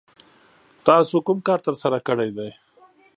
[0.87, 2.49] تاسو کوم کار ترسره کړی دی؟